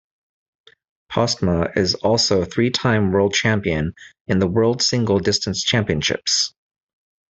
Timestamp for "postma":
1.11-1.77